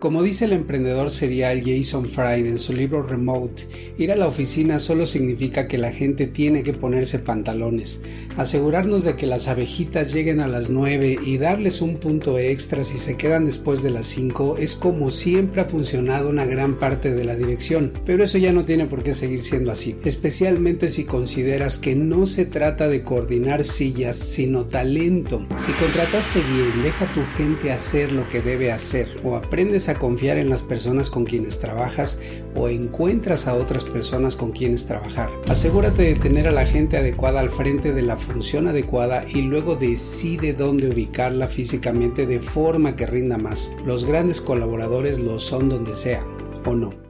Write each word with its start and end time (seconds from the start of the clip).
Como 0.00 0.22
dice 0.22 0.46
el 0.46 0.54
emprendedor 0.54 1.10
serial 1.10 1.60
Jason 1.62 2.06
Fried 2.06 2.46
en 2.46 2.56
su 2.56 2.72
libro 2.72 3.02
Remote, 3.02 3.64
ir 3.98 4.10
a 4.10 4.16
la 4.16 4.28
oficina 4.28 4.78
solo 4.78 5.04
significa 5.04 5.68
que 5.68 5.76
la 5.76 5.92
gente 5.92 6.26
tiene 6.26 6.62
que 6.62 6.72
ponerse 6.72 7.18
pantalones, 7.18 8.00
asegurarnos 8.38 9.04
de 9.04 9.16
que 9.16 9.26
las 9.26 9.46
abejitas 9.46 10.14
lleguen 10.14 10.40
a 10.40 10.48
las 10.48 10.70
9 10.70 11.18
y 11.22 11.36
darles 11.36 11.82
un 11.82 11.98
punto 11.98 12.38
extra 12.38 12.82
si 12.82 12.96
se 12.96 13.18
quedan 13.18 13.44
después 13.44 13.82
de 13.82 13.90
las 13.90 14.06
5 14.06 14.56
es 14.56 14.74
como 14.74 15.10
siempre 15.10 15.60
ha 15.60 15.66
funcionado 15.66 16.30
una 16.30 16.46
gran 16.46 16.78
parte 16.78 17.12
de 17.12 17.24
la 17.24 17.36
dirección, 17.36 17.92
pero 18.06 18.24
eso 18.24 18.38
ya 18.38 18.54
no 18.54 18.64
tiene 18.64 18.86
por 18.86 19.02
qué 19.02 19.12
seguir 19.12 19.42
siendo 19.42 19.70
así, 19.70 19.96
especialmente 20.02 20.88
si 20.88 21.04
consideras 21.04 21.78
que 21.78 21.94
no 21.94 22.24
se 22.24 22.46
trata 22.46 22.88
de 22.88 23.04
coordinar 23.04 23.64
sillas, 23.64 24.16
sino 24.16 24.64
talento. 24.64 25.46
Si 25.56 25.72
contrataste 25.72 26.40
bien, 26.40 26.80
deja 26.80 27.04
a 27.04 27.12
tu 27.12 27.20
gente 27.36 27.70
hacer 27.70 28.12
lo 28.12 28.30
que 28.30 28.40
debe 28.40 28.72
hacer 28.72 29.06
o 29.22 29.36
aprendes 29.36 29.89
confiar 29.96 30.38
en 30.38 30.48
las 30.48 30.62
personas 30.62 31.10
con 31.10 31.24
quienes 31.24 31.58
trabajas 31.58 32.18
o 32.54 32.68
encuentras 32.68 33.46
a 33.46 33.54
otras 33.54 33.84
personas 33.84 34.36
con 34.36 34.52
quienes 34.52 34.86
trabajar. 34.86 35.30
Asegúrate 35.48 36.02
de 36.02 36.14
tener 36.14 36.46
a 36.46 36.52
la 36.52 36.66
gente 36.66 36.96
adecuada 36.96 37.40
al 37.40 37.50
frente 37.50 37.92
de 37.92 38.02
la 38.02 38.16
función 38.16 38.68
adecuada 38.68 39.24
y 39.28 39.42
luego 39.42 39.76
decide 39.76 40.52
dónde 40.52 40.88
ubicarla 40.88 41.48
físicamente 41.48 42.26
de 42.26 42.40
forma 42.40 42.96
que 42.96 43.06
rinda 43.06 43.38
más. 43.38 43.72
Los 43.84 44.04
grandes 44.04 44.40
colaboradores 44.40 45.18
lo 45.18 45.38
son 45.38 45.68
donde 45.68 45.94
sea, 45.94 46.24
o 46.64 46.74
no. 46.74 47.09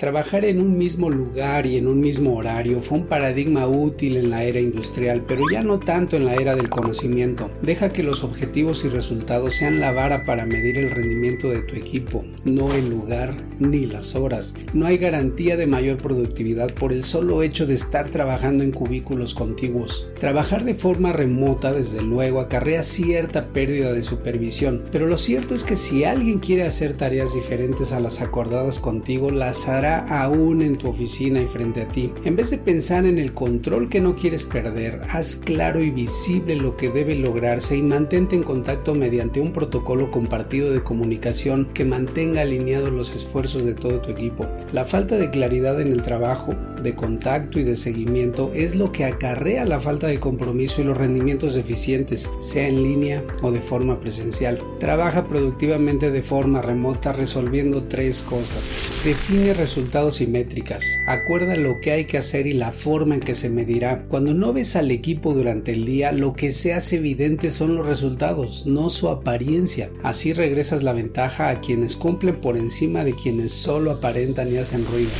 Trabajar 0.00 0.46
en 0.46 0.62
un 0.62 0.78
mismo 0.78 1.10
lugar 1.10 1.66
y 1.66 1.76
en 1.76 1.86
un 1.86 2.00
mismo 2.00 2.34
horario 2.34 2.80
fue 2.80 2.96
un 2.96 3.04
paradigma 3.04 3.66
útil 3.66 4.16
en 4.16 4.30
la 4.30 4.44
era 4.44 4.58
industrial, 4.58 5.26
pero 5.28 5.42
ya 5.52 5.62
no 5.62 5.78
tanto 5.78 6.16
en 6.16 6.24
la 6.24 6.36
era 6.36 6.56
del 6.56 6.70
conocimiento. 6.70 7.50
Deja 7.60 7.92
que 7.92 8.02
los 8.02 8.24
objetivos 8.24 8.82
y 8.86 8.88
resultados 8.88 9.56
sean 9.56 9.78
la 9.78 9.92
vara 9.92 10.24
para 10.24 10.46
medir 10.46 10.78
el 10.78 10.90
rendimiento 10.90 11.50
de 11.50 11.60
tu 11.60 11.74
equipo, 11.74 12.24
no 12.46 12.72
el 12.72 12.88
lugar 12.88 13.34
ni 13.58 13.84
las 13.84 14.14
horas. 14.14 14.54
No 14.72 14.86
hay 14.86 14.96
garantía 14.96 15.58
de 15.58 15.66
mayor 15.66 15.98
productividad 15.98 16.72
por 16.72 16.94
el 16.94 17.04
solo 17.04 17.42
hecho 17.42 17.66
de 17.66 17.74
estar 17.74 18.08
trabajando 18.08 18.64
en 18.64 18.72
cubículos 18.72 19.34
contiguos. 19.34 20.08
Trabajar 20.18 20.64
de 20.64 20.74
forma 20.74 21.12
remota, 21.12 21.74
desde 21.74 22.00
luego, 22.00 22.40
acarrea 22.40 22.84
cierta 22.84 23.52
pérdida 23.52 23.92
de 23.92 24.00
supervisión, 24.00 24.82
pero 24.90 25.06
lo 25.06 25.18
cierto 25.18 25.54
es 25.54 25.62
que 25.62 25.76
si 25.76 26.04
alguien 26.04 26.38
quiere 26.38 26.62
hacer 26.62 26.94
tareas 26.96 27.34
diferentes 27.34 27.92
a 27.92 28.00
las 28.00 28.22
acordadas 28.22 28.78
contigo, 28.78 29.30
las 29.30 29.68
hará 29.68 29.89
aún 29.98 30.62
en 30.62 30.78
tu 30.78 30.88
oficina 30.88 31.40
y 31.40 31.46
frente 31.46 31.82
a 31.82 31.88
ti. 31.88 32.12
En 32.24 32.36
vez 32.36 32.50
de 32.50 32.58
pensar 32.58 33.04
en 33.04 33.18
el 33.18 33.32
control 33.32 33.88
que 33.88 34.00
no 34.00 34.14
quieres 34.14 34.44
perder, 34.44 35.00
haz 35.08 35.36
claro 35.36 35.82
y 35.82 35.90
visible 35.90 36.56
lo 36.56 36.76
que 36.76 36.90
debe 36.90 37.14
lograrse 37.14 37.76
y 37.76 37.82
mantente 37.82 38.36
en 38.36 38.42
contacto 38.42 38.94
mediante 38.94 39.40
un 39.40 39.52
protocolo 39.52 40.10
compartido 40.10 40.72
de 40.72 40.82
comunicación 40.82 41.66
que 41.74 41.84
mantenga 41.84 42.42
alineados 42.42 42.92
los 42.92 43.14
esfuerzos 43.14 43.64
de 43.64 43.74
todo 43.74 44.00
tu 44.00 44.10
equipo. 44.10 44.46
La 44.72 44.84
falta 44.84 45.16
de 45.16 45.30
claridad 45.30 45.80
en 45.80 45.92
el 45.92 46.02
trabajo, 46.02 46.54
de 46.82 46.94
contacto 46.94 47.58
y 47.58 47.64
de 47.64 47.76
seguimiento 47.76 48.50
es 48.54 48.74
lo 48.74 48.92
que 48.92 49.04
acarrea 49.04 49.64
la 49.64 49.80
falta 49.80 50.06
de 50.06 50.20
compromiso 50.20 50.80
y 50.80 50.84
los 50.84 50.96
rendimientos 50.96 51.56
eficientes, 51.56 52.30
sea 52.38 52.68
en 52.68 52.82
línea 52.82 53.24
o 53.42 53.50
de 53.50 53.60
forma 53.60 54.00
presencial. 54.00 54.62
Trabaja 54.78 55.26
productivamente 55.26 56.10
de 56.10 56.22
forma 56.22 56.62
remota 56.62 57.12
resolviendo 57.12 57.84
tres 57.84 58.22
cosas. 58.22 58.72
Define 59.04 59.54
resultados 59.54 59.79
resultados 59.80 60.20
y 60.20 60.26
métricas. 60.26 60.84
Acuerda 61.06 61.56
lo 61.56 61.80
que 61.80 61.92
hay 61.92 62.04
que 62.04 62.18
hacer 62.18 62.46
y 62.46 62.52
la 62.52 62.70
forma 62.70 63.14
en 63.14 63.20
que 63.20 63.34
se 63.34 63.48
medirá. 63.48 64.04
Cuando 64.08 64.34
no 64.34 64.52
ves 64.52 64.76
al 64.76 64.90
equipo 64.90 65.32
durante 65.32 65.72
el 65.72 65.86
día, 65.86 66.12
lo 66.12 66.34
que 66.34 66.52
se 66.52 66.74
hace 66.74 66.96
evidente 66.96 67.50
son 67.50 67.76
los 67.76 67.86
resultados, 67.86 68.66
no 68.66 68.90
su 68.90 69.08
apariencia. 69.08 69.90
Así 70.02 70.34
regresas 70.34 70.82
la 70.82 70.92
ventaja 70.92 71.48
a 71.48 71.60
quienes 71.60 71.96
cumplen 71.96 72.42
por 72.42 72.58
encima 72.58 73.04
de 73.04 73.14
quienes 73.14 73.52
solo 73.52 73.90
aparentan 73.90 74.52
y 74.52 74.58
hacen 74.58 74.84
ruido. 74.84 75.10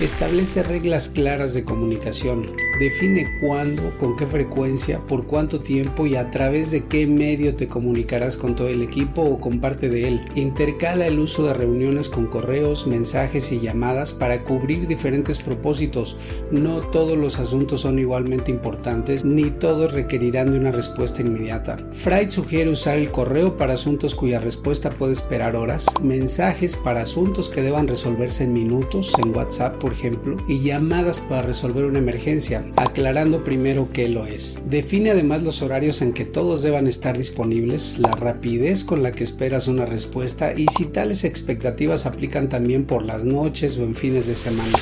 Establece 0.00 0.62
reglas 0.62 1.10
claras 1.10 1.52
de 1.52 1.64
comunicación. 1.64 2.46
Define 2.80 3.38
cuándo, 3.40 3.96
con 3.98 4.16
qué 4.16 4.26
frecuencia, 4.26 5.06
por 5.06 5.26
cuánto 5.26 5.60
tiempo 5.60 6.06
y 6.06 6.16
a 6.16 6.30
través 6.30 6.70
de 6.70 6.86
qué 6.86 7.06
medio 7.06 7.54
te 7.54 7.68
comunicarás 7.68 8.38
con 8.38 8.56
todo 8.56 8.68
el 8.68 8.82
equipo 8.82 9.22
o 9.22 9.40
con 9.40 9.60
parte 9.60 9.90
de 9.90 10.08
él. 10.08 10.22
Intercala 10.34 11.06
el 11.06 11.18
uso 11.18 11.44
de 11.44 11.52
reuniones 11.52 12.08
con 12.08 12.28
correos, 12.28 12.86
mensajes 12.86 13.52
y 13.52 13.60
llamadas 13.60 14.09
para 14.12 14.44
cubrir 14.44 14.86
diferentes 14.86 15.38
propósitos. 15.38 16.16
No 16.50 16.80
todos 16.80 17.16
los 17.16 17.38
asuntos 17.38 17.82
son 17.82 17.98
igualmente 17.98 18.50
importantes, 18.50 19.24
ni 19.24 19.50
todos 19.50 19.92
requerirán 19.92 20.52
de 20.52 20.58
una 20.58 20.72
respuesta 20.72 21.22
inmediata. 21.22 21.78
Freud 21.92 22.28
sugiere 22.28 22.70
usar 22.70 22.98
el 22.98 23.10
correo 23.10 23.56
para 23.56 23.74
asuntos 23.74 24.14
cuya 24.14 24.40
respuesta 24.40 24.90
puede 24.90 25.12
esperar 25.12 25.56
horas, 25.56 25.86
mensajes 26.02 26.76
para 26.76 27.02
asuntos 27.02 27.50
que 27.50 27.62
deban 27.62 27.88
resolverse 27.88 28.44
en 28.44 28.52
minutos, 28.52 29.12
en 29.22 29.34
WhatsApp 29.34 29.78
por 29.78 29.92
ejemplo, 29.92 30.36
y 30.48 30.60
llamadas 30.60 31.20
para 31.20 31.42
resolver 31.42 31.84
una 31.84 31.98
emergencia, 31.98 32.64
aclarando 32.76 33.44
primero 33.44 33.88
qué 33.92 34.08
lo 34.08 34.26
es. 34.26 34.60
Define 34.68 35.10
además 35.10 35.42
los 35.42 35.62
horarios 35.62 36.02
en 36.02 36.12
que 36.12 36.24
todos 36.24 36.62
deban 36.62 36.86
estar 36.86 37.16
disponibles, 37.16 37.98
la 37.98 38.10
rapidez 38.10 38.84
con 38.84 39.02
la 39.02 39.12
que 39.12 39.24
esperas 39.24 39.68
una 39.68 39.86
respuesta 39.86 40.52
y 40.54 40.66
si 40.66 40.86
tales 40.86 41.24
expectativas 41.24 42.06
aplican 42.06 42.48
también 42.48 42.84
por 42.84 43.04
las 43.04 43.24
noches 43.24 43.78
o 43.78 43.84
en 43.84 43.94
fines 44.00 44.26
de 44.26 44.34
semana. 44.34 44.78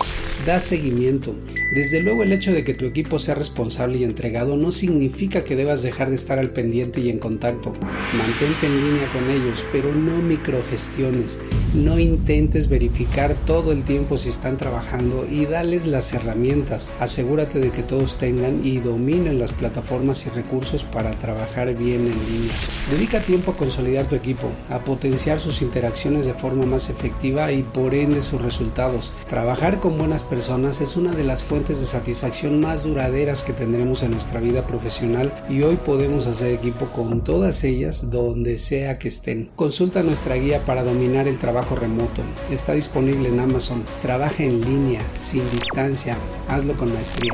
Da 0.46 0.60
seguimiento. 0.60 1.34
Desde 1.74 2.00
luego 2.00 2.22
el 2.22 2.32
hecho 2.32 2.52
de 2.52 2.64
que 2.64 2.72
tu 2.72 2.86
equipo 2.86 3.18
sea 3.18 3.34
responsable 3.34 3.98
y 3.98 4.04
entregado 4.04 4.56
no 4.56 4.72
significa 4.72 5.44
que 5.44 5.56
debas 5.56 5.82
dejar 5.82 6.08
de 6.08 6.14
estar 6.14 6.38
al 6.38 6.50
pendiente 6.50 7.00
y 7.00 7.10
en 7.10 7.18
contacto. 7.18 7.74
Mantente 8.16 8.66
en 8.66 8.76
línea 8.76 9.12
con 9.12 9.28
ellos, 9.28 9.66
pero 9.70 9.94
no 9.94 10.22
microgestiones. 10.22 11.40
No 11.74 11.98
intentes 11.98 12.68
verificar 12.68 13.34
todo 13.44 13.72
el 13.72 13.84
tiempo 13.84 14.16
si 14.16 14.30
están 14.30 14.56
trabajando 14.56 15.26
y 15.28 15.44
dales 15.44 15.86
las 15.86 16.14
herramientas. 16.14 16.90
Asegúrate 17.00 17.58
de 17.58 17.70
que 17.70 17.82
todos 17.82 18.16
tengan 18.16 18.64
y 18.64 18.78
dominen 18.78 19.38
las 19.38 19.52
plataformas 19.52 20.24
y 20.26 20.30
recursos 20.30 20.84
para 20.84 21.18
trabajar 21.18 21.74
bien 21.76 22.06
en 22.06 22.32
línea. 22.32 22.54
Dedica 22.90 23.20
tiempo 23.20 23.50
a 23.50 23.56
consolidar 23.56 24.08
tu 24.08 24.16
equipo, 24.16 24.50
a 24.70 24.84
potenciar 24.84 25.38
sus 25.38 25.60
interacciones 25.60 26.24
de 26.24 26.32
forma 26.32 26.64
más 26.64 26.88
efectiva 26.88 27.52
y 27.52 27.62
por 27.62 27.94
ende 27.94 28.22
sus 28.22 28.40
resultados 28.40 29.07
Trabajar 29.28 29.80
con 29.80 29.98
buenas 29.98 30.22
personas 30.22 30.80
es 30.80 30.96
una 30.96 31.12
de 31.12 31.24
las 31.24 31.44
fuentes 31.44 31.80
de 31.80 31.86
satisfacción 31.86 32.60
más 32.60 32.84
duraderas 32.84 33.44
que 33.44 33.52
tendremos 33.52 34.02
en 34.02 34.12
nuestra 34.12 34.40
vida 34.40 34.66
profesional 34.66 35.32
y 35.48 35.62
hoy 35.62 35.76
podemos 35.76 36.26
hacer 36.26 36.52
equipo 36.52 36.86
con 36.86 37.22
todas 37.24 37.64
ellas 37.64 38.10
donde 38.10 38.58
sea 38.58 38.98
que 38.98 39.08
estén. 39.08 39.50
Consulta 39.56 40.02
nuestra 40.02 40.36
guía 40.36 40.64
para 40.64 40.84
dominar 40.84 41.28
el 41.28 41.38
trabajo 41.38 41.74
remoto. 41.74 42.22
Está 42.50 42.72
disponible 42.72 43.28
en 43.28 43.40
Amazon. 43.40 43.84
Trabaja 44.00 44.42
en 44.42 44.60
línea, 44.60 45.02
sin 45.14 45.48
distancia. 45.50 46.16
Hazlo 46.48 46.76
con 46.76 46.92
maestría. 46.92 47.32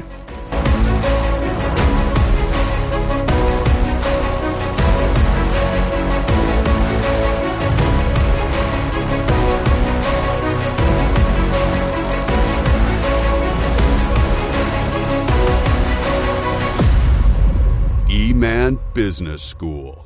Business 18.95 19.43
School. 19.43 20.04